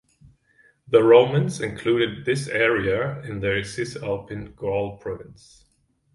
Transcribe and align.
The 0.87 1.03
Romans 1.03 1.61
included 1.61 2.25
this 2.25 2.47
area 2.47 3.21
in 3.21 3.39
their 3.39 3.63
Cisalpine 3.63 4.51
Gaul 4.55 4.97
province. 4.97 5.63